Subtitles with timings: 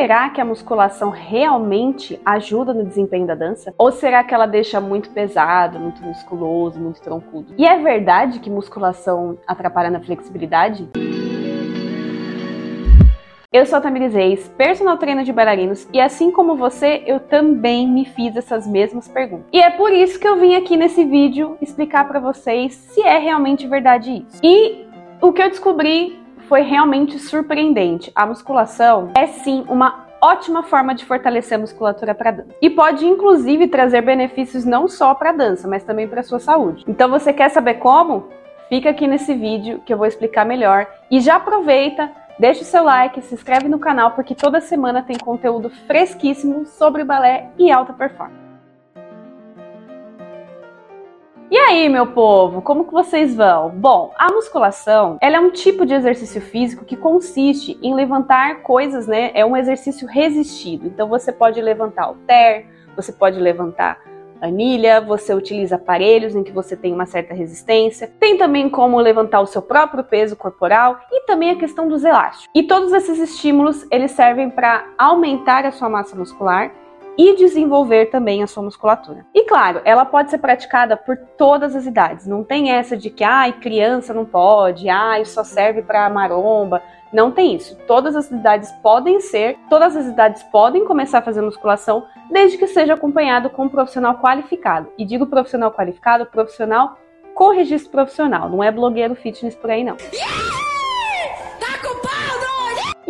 [0.00, 3.74] será que a musculação realmente ajuda no desempenho da dança?
[3.76, 7.52] Ou será que ela deixa muito pesado, muito musculoso, muito troncudo?
[7.58, 10.88] E é verdade que musculação atrapalha na flexibilidade?
[13.52, 17.86] Eu sou a Tamires Reis, personal trainer de bailarinos, e assim como você, eu também
[17.86, 19.48] me fiz essas mesmas perguntas.
[19.52, 23.18] E é por isso que eu vim aqui nesse vídeo explicar para vocês se é
[23.18, 24.40] realmente verdade isso.
[24.42, 24.86] E
[25.20, 26.19] o que eu descobri
[26.50, 28.10] foi realmente surpreendente.
[28.12, 32.48] A musculação é sim uma ótima forma de fortalecer a musculatura para dança.
[32.60, 36.84] E pode inclusive trazer benefícios não só para dança, mas também para sua saúde.
[36.88, 38.28] Então você quer saber como?
[38.68, 42.82] Fica aqui nesse vídeo que eu vou explicar melhor e já aproveita, deixa o seu
[42.82, 47.92] like, se inscreve no canal porque toda semana tem conteúdo fresquíssimo sobre balé e alta
[47.92, 48.39] performance.
[51.50, 53.70] E aí, meu povo, como que vocês vão?
[53.70, 59.08] Bom, a musculação, ela é um tipo de exercício físico que consiste em levantar coisas,
[59.08, 59.32] né?
[59.34, 60.86] É um exercício resistido.
[60.86, 63.98] Então você pode levantar halter, você pode levantar
[64.40, 68.08] anilha, você utiliza aparelhos em que você tem uma certa resistência.
[68.20, 72.48] Tem também como levantar o seu próprio peso corporal e também a questão dos elásticos.
[72.54, 76.72] E todos esses estímulos, eles servem para aumentar a sua massa muscular
[77.16, 79.26] e desenvolver também a sua musculatura.
[79.34, 82.26] E claro, ela pode ser praticada por todas as idades.
[82.26, 86.82] Não tem essa de que ai, criança não pode, ai, só serve para maromba.
[87.12, 87.76] Não tem isso.
[87.86, 92.68] Todas as idades podem ser, todas as idades podem começar a fazer musculação, desde que
[92.68, 94.88] seja acompanhado com um profissional qualificado.
[94.96, 96.96] E digo profissional qualificado, profissional
[97.34, 99.96] com registro profissional, não é blogueiro fitness por aí não.
[100.12, 100.59] Yeah!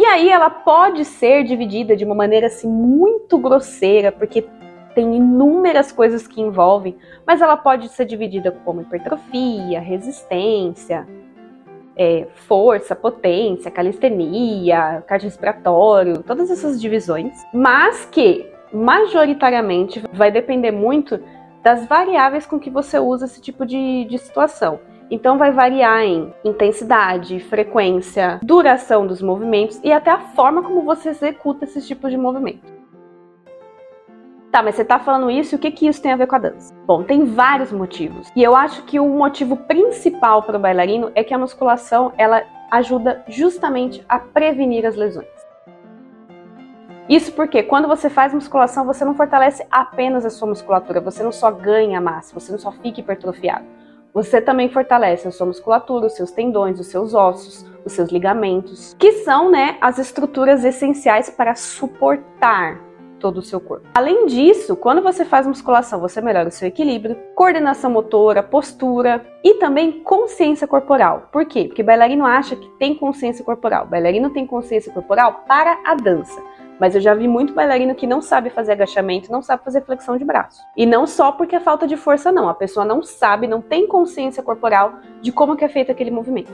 [0.00, 4.46] E aí ela pode ser dividida de uma maneira assim muito grosseira, porque
[4.94, 11.06] tem inúmeras coisas que envolvem, mas ela pode ser dividida como hipertrofia, resistência,
[11.94, 21.20] é, força, potência, calistenia, cardiorrespiratório, todas essas divisões, mas que majoritariamente vai depender muito
[21.62, 24.80] das variáveis com que você usa esse tipo de, de situação.
[25.10, 31.08] Então vai variar em intensidade, frequência, duração dos movimentos e até a forma como você
[31.08, 32.80] executa esses tipos de movimento.
[34.52, 36.34] Tá, mas você tá falando isso e o que, que isso tem a ver com
[36.34, 36.74] a dança?
[36.84, 38.28] Bom, tem vários motivos.
[38.34, 42.42] E eu acho que o motivo principal para o bailarino é que a musculação ela
[42.70, 45.28] ajuda justamente a prevenir as lesões.
[47.08, 51.32] Isso porque quando você faz musculação, você não fortalece apenas a sua musculatura, você não
[51.32, 53.64] só ganha massa, você não só fica hipertrofiado.
[54.12, 58.94] Você também fortalece a sua musculatura, os seus tendões, os seus ossos, os seus ligamentos,
[58.98, 62.80] que são, né, as estruturas essenciais para suportar
[63.20, 63.86] todo o seu corpo.
[63.94, 69.54] Além disso, quando você faz musculação, você melhora o seu equilíbrio, coordenação motora, postura e
[69.54, 71.28] também consciência corporal.
[71.30, 71.66] Por quê?
[71.66, 73.86] Porque bailarino acha que tem consciência corporal.
[73.86, 76.42] Bailarino tem consciência corporal para a dança.
[76.80, 80.16] Mas eu já vi muito bailarino que não sabe fazer agachamento, não sabe fazer flexão
[80.16, 80.62] de braço.
[80.74, 82.48] E não só porque é falta de força, não.
[82.48, 86.50] A pessoa não sabe, não tem consciência corporal de como que é feito aquele movimento.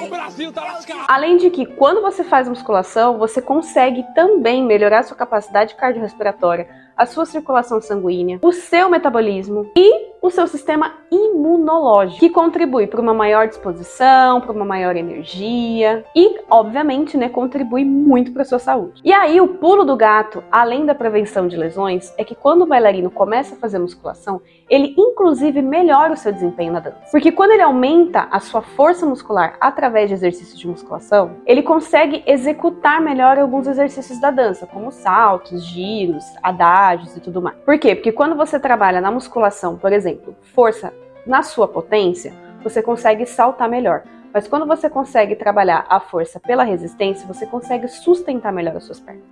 [0.00, 1.04] O Brasil tá lascado!
[1.08, 7.06] Além de que, quando você faz musculação, você consegue também melhorar sua capacidade cardiorrespiratória, a
[7.06, 13.12] sua circulação sanguínea, o seu metabolismo e o seu sistema imunológico, que contribui para uma
[13.12, 19.02] maior disposição, para uma maior energia e, obviamente, né, contribui muito para a sua saúde.
[19.04, 22.66] E aí, o pulo do gato, além da prevenção de lesões, é que quando o
[22.66, 27.02] bailarino começa a fazer musculação, ele inclusive melhora o seu desempenho na dança.
[27.12, 32.22] Porque quando ele aumenta a sua força muscular através de exercícios de musculação, ele consegue
[32.26, 37.58] executar melhor alguns exercícios da dança, como saltos, giros, adágios e tudo mais.
[37.58, 37.94] Por quê?
[37.94, 40.92] Porque quando você trabalha na musculação, por exemplo, exemplo, força
[41.26, 42.32] na sua potência,
[42.62, 44.02] você consegue saltar melhor.
[44.32, 49.00] Mas quando você consegue trabalhar a força pela resistência, você consegue sustentar melhor as suas
[49.00, 49.22] pernas.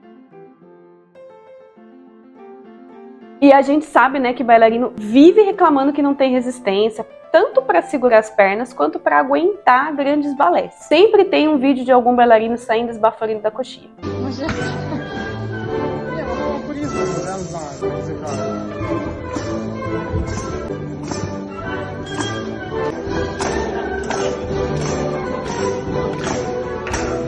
[3.41, 7.83] E a gente sabe, né, que bailarino vive reclamando que não tem resistência, tanto para
[7.83, 10.75] segurar as pernas quanto para aguentar grandes balés.
[10.75, 13.91] Sempre tem um vídeo de algum bailarino saindo esbaforindo da coxinha.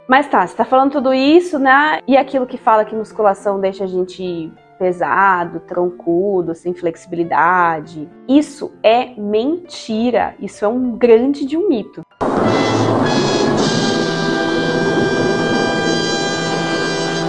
[0.07, 2.01] Mas tá, você tá falando tudo isso, né?
[2.07, 8.07] E aquilo que fala que musculação deixa a gente pesado, troncudo, sem flexibilidade.
[8.29, 10.35] Isso é mentira.
[10.39, 12.03] Isso é um grande de um mito.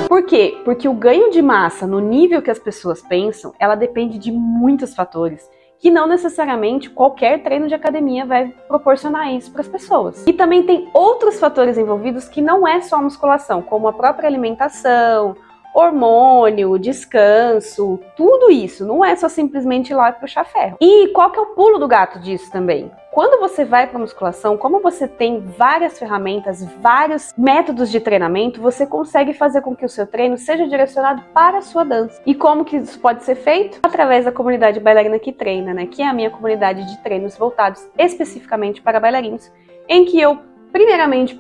[0.09, 0.61] Por quê?
[0.65, 4.93] Porque o ganho de massa no nível que as pessoas pensam, ela depende de muitos
[4.93, 5.49] fatores
[5.85, 10.25] que não necessariamente qualquer treino de academia vai proporcionar isso para as pessoas.
[10.25, 15.37] E também tem outros fatores envolvidos que não é só musculação, como a própria alimentação,
[15.75, 18.85] hormônio, descanso, tudo isso.
[18.85, 20.77] Não é só simplesmente ir lá e puxar ferro.
[20.79, 22.89] E qual que é o pulo do gato disso também?
[23.11, 28.85] Quando você vai para musculação, como você tem várias ferramentas, vários métodos de treinamento, você
[28.85, 32.21] consegue fazer com que o seu treino seja direcionado para a sua dança.
[32.25, 33.79] E como que isso pode ser feito?
[33.83, 35.85] Através da comunidade bailarina que treina, né?
[35.85, 39.51] Que é a minha comunidade de treinos voltados especificamente para bailarinos,
[39.87, 40.39] em que eu
[40.73, 41.39] primeiramente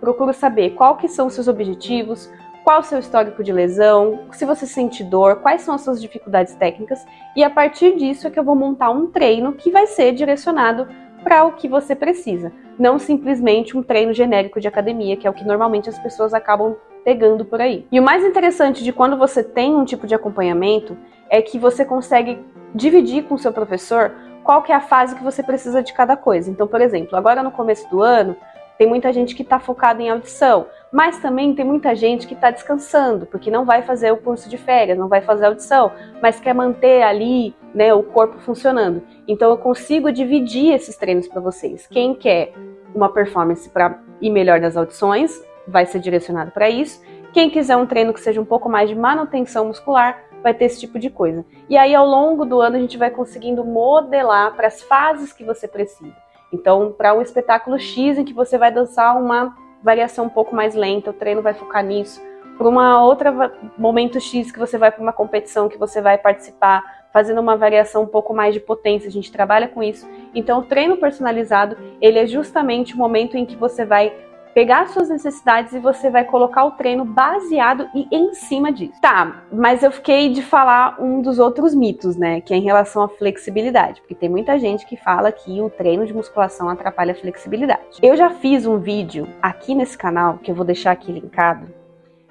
[0.00, 2.30] procuro saber qual que são os seus objetivos,
[2.66, 6.52] qual o seu histórico de lesão, se você sente dor, quais são as suas dificuldades
[6.56, 10.10] técnicas, e a partir disso é que eu vou montar um treino que vai ser
[10.10, 10.88] direcionado
[11.22, 15.32] para o que você precisa, não simplesmente um treino genérico de academia, que é o
[15.32, 16.74] que normalmente as pessoas acabam
[17.04, 17.86] pegando por aí.
[17.92, 20.96] E o mais interessante de quando você tem um tipo de acompanhamento
[21.30, 24.12] é que você consegue dividir com o seu professor
[24.42, 26.50] qual que é a fase que você precisa de cada coisa.
[26.50, 28.36] Então, por exemplo, agora no começo do ano,
[28.76, 30.66] tem muita gente que está focada em audição,
[30.96, 34.56] mas também tem muita gente que está descansando, porque não vai fazer o curso de
[34.56, 39.02] férias, não vai fazer audição, mas quer manter ali né, o corpo funcionando.
[39.28, 41.86] Então eu consigo dividir esses treinos para vocês.
[41.86, 42.54] Quem quer
[42.94, 45.38] uma performance para ir melhor nas audições,
[45.68, 47.02] vai ser direcionado para isso.
[47.30, 50.80] Quem quiser um treino que seja um pouco mais de manutenção muscular, vai ter esse
[50.80, 51.44] tipo de coisa.
[51.68, 55.44] E aí, ao longo do ano, a gente vai conseguindo modelar para as fases que
[55.44, 56.16] você precisa.
[56.50, 60.74] Então, para um espetáculo X em que você vai dançar uma variação um pouco mais
[60.74, 62.20] lenta, o treino vai focar nisso.
[62.58, 66.82] Para uma outra momento X que você vai para uma competição que você vai participar,
[67.12, 70.08] fazendo uma variação um pouco mais de potência, a gente trabalha com isso.
[70.34, 74.12] Então, o treino personalizado, ele é justamente o momento em que você vai
[74.56, 78.98] pegar suas necessidades e você vai colocar o treino baseado e em cima disso.
[79.02, 82.40] Tá, mas eu fiquei de falar um dos outros mitos, né?
[82.40, 84.00] Que é em relação à flexibilidade.
[84.00, 87.98] Porque tem muita gente que fala que o treino de musculação atrapalha a flexibilidade.
[88.02, 91.66] Eu já fiz um vídeo aqui nesse canal, que eu vou deixar aqui linkado,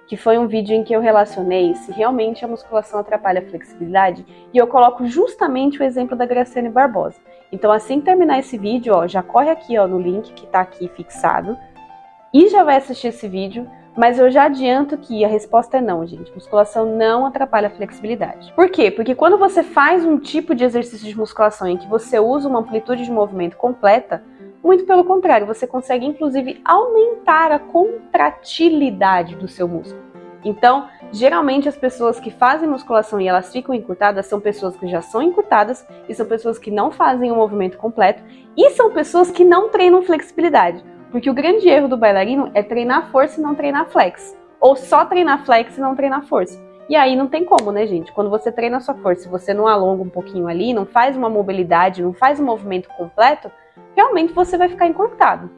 [0.07, 4.25] que foi um vídeo em que eu relacionei se realmente a musculação atrapalha a flexibilidade,
[4.51, 7.17] e eu coloco justamente o exemplo da Graciane Barbosa.
[7.51, 10.61] Então, assim que terminar esse vídeo, ó, já corre aqui ó, no link que tá
[10.61, 11.55] aqui fixado,
[12.35, 13.65] e já vai assistir esse vídeo,
[13.95, 16.33] mas eu já adianto que a resposta é não, gente.
[16.33, 18.51] Musculação não atrapalha a flexibilidade.
[18.51, 18.91] Por quê?
[18.91, 22.59] Porque quando você faz um tipo de exercício de musculação em que você usa uma
[22.59, 24.21] amplitude de movimento completa,
[24.61, 30.03] muito pelo contrário, você consegue inclusive aumentar a contratilidade do seu músculo.
[30.43, 35.01] Então, geralmente as pessoas que fazem musculação e elas ficam encurtadas são pessoas que já
[35.01, 38.21] são encurtadas e são pessoas que não fazem o movimento completo
[38.57, 40.83] e são pessoas que não treinam flexibilidade.
[41.15, 44.37] Porque o grande erro do bailarino é treinar força e não treinar flex.
[44.59, 46.61] Ou só treinar flex e não treinar força.
[46.89, 48.11] E aí não tem como, né, gente?
[48.11, 51.29] Quando você treina a sua força, você não alonga um pouquinho ali, não faz uma
[51.29, 53.49] mobilidade, não faz um movimento completo,
[53.95, 55.49] realmente você vai ficar encurtado.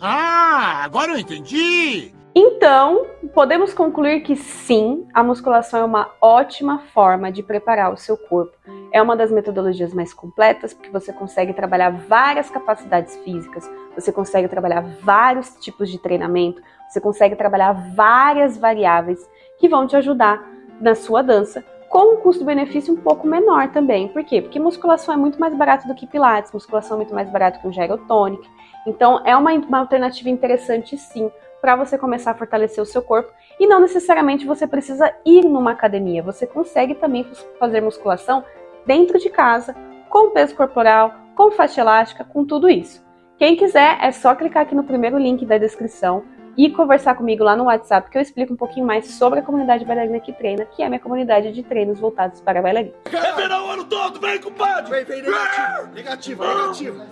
[0.00, 2.14] Ah, agora eu entendi!
[2.36, 8.16] Então, podemos concluir que sim, a musculação é uma ótima forma de preparar o seu
[8.16, 8.56] corpo.
[8.90, 14.48] É uma das metodologias mais completas, porque você consegue trabalhar várias capacidades físicas, você consegue
[14.48, 19.20] trabalhar vários tipos de treinamento, você consegue trabalhar várias variáveis
[19.56, 20.44] que vão te ajudar
[20.80, 24.08] na sua dança, com um custo-benefício um pouco menor também.
[24.08, 24.42] Por quê?
[24.42, 27.68] Porque musculação é muito mais barato do que pilates, musculação é muito mais barato que
[27.68, 28.42] um gyrotonic.
[28.84, 31.30] Então, é uma, uma alternativa interessante sim
[31.64, 35.70] para você começar a fortalecer o seu corpo e não necessariamente você precisa ir numa
[35.70, 36.22] academia.
[36.22, 37.26] Você consegue também
[37.58, 38.44] fazer musculação
[38.84, 39.74] dentro de casa,
[40.10, 43.02] com peso corporal, com faixa elástica, com tudo isso.
[43.38, 46.24] Quem quiser é só clicar aqui no primeiro link da descrição
[46.56, 49.84] e conversar comigo lá no WhatsApp que eu explico um pouquinho mais sobre a comunidade
[49.84, 52.94] bailarina que treina, que é a minha comunidade de treinos voltados para bailarinos.
[53.12, 54.90] É verão o ano todo, vem, compadre!
[54.90, 57.06] Vem, vem, negativa, negativa, negativa,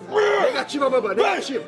[0.44, 1.64] negativa, negativa,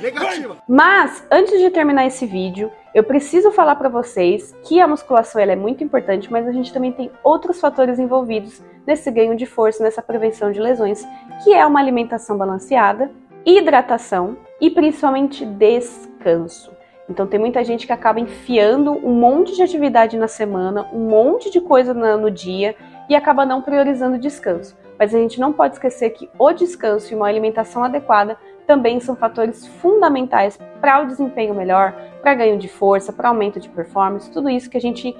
[0.00, 0.56] negativa.
[0.68, 5.52] Mas, antes de terminar esse vídeo, eu preciso falar para vocês que a musculação ela
[5.52, 9.82] é muito importante, mas a gente também tem outros fatores envolvidos nesse ganho de força,
[9.82, 11.04] nessa prevenção de lesões,
[11.42, 13.10] que é uma alimentação balanceada,
[13.44, 16.73] hidratação e principalmente descanso.
[17.08, 21.50] Então tem muita gente que acaba enfiando um monte de atividade na semana, um monte
[21.50, 22.74] de coisa no dia
[23.08, 24.76] e acaba não priorizando o descanso.
[24.98, 29.14] Mas a gente não pode esquecer que o descanso e uma alimentação adequada também são
[29.14, 31.92] fatores fundamentais para o desempenho melhor,
[32.22, 35.14] para ganho de força, para aumento de performance, tudo isso que a gente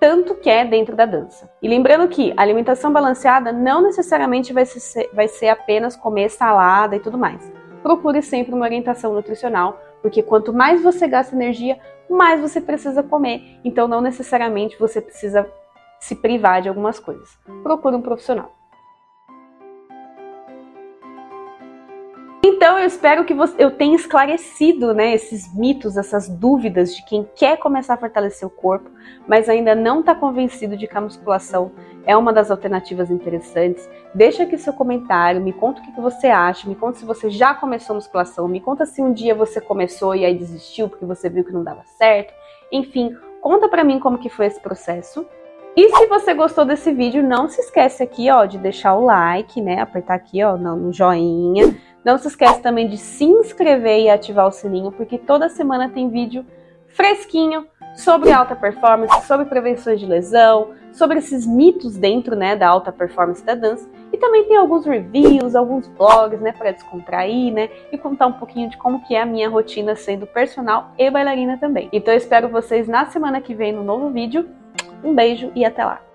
[0.00, 1.50] tanto quer dentro da dança.
[1.60, 6.96] E lembrando que a alimentação balanceada não necessariamente vai ser, vai ser apenas comer salada
[6.96, 7.57] e tudo mais.
[7.82, 13.58] Procure sempre uma orientação nutricional porque quanto mais você gasta energia, mais você precisa comer.
[13.64, 15.50] Então não necessariamente você precisa
[16.00, 17.38] se privar de algumas coisas.
[17.62, 18.57] Procure um profissional.
[22.58, 27.24] Então eu espero que você, eu tenha esclarecido né, esses mitos, essas dúvidas de quem
[27.36, 28.90] quer começar a fortalecer o corpo,
[29.28, 31.70] mas ainda não está convencido de que a musculação
[32.04, 33.88] é uma das alternativas interessantes.
[34.12, 37.54] Deixa aqui seu comentário, me conta o que você acha, me conta se você já
[37.54, 41.44] começou musculação, me conta se um dia você começou e aí desistiu porque você viu
[41.44, 42.34] que não dava certo.
[42.72, 45.24] Enfim, conta para mim como que foi esse processo.
[45.76, 49.60] E se você gostou desse vídeo, não se esquece aqui, ó, de deixar o like,
[49.60, 49.80] né?
[49.80, 51.72] Apertar aqui, ó, no joinha
[52.08, 56.08] não se esquece também de se inscrever e ativar o sininho, porque toda semana tem
[56.08, 56.42] vídeo
[56.86, 62.90] fresquinho sobre alta performance, sobre prevenções de lesão, sobre esses mitos dentro né, da alta
[62.90, 63.86] performance da dança.
[64.10, 68.70] E também tem alguns reviews, alguns blogs, né, para descontrair, né, e contar um pouquinho
[68.70, 71.90] de como que é a minha rotina sendo personal e bailarina também.
[71.92, 74.48] Então eu espero vocês na semana que vem no novo vídeo.
[75.04, 76.07] Um beijo e até lá!